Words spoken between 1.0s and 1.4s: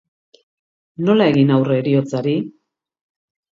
Nola